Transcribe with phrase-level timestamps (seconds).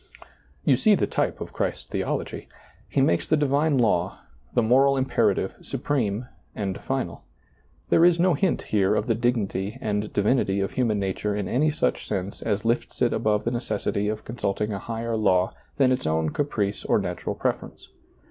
[0.65, 2.49] You see the type of Christ's theology.
[2.89, 4.21] He makes the divine law,
[4.55, 7.23] the moral imperative, supreme, and final.
[7.89, 11.69] There is no hint here of the dignity and divinity of human nature in any
[11.69, 16.07] such sense as lifts it above the necessity of consulting a higher law than its
[16.07, 17.87] own caprice or natural preference.